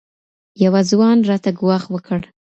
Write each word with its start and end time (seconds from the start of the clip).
یوه 0.63 0.81
ځوان 0.91 1.17
راته 1.29 1.49
ګواښ 1.59 1.83
وکړ 1.89 2.19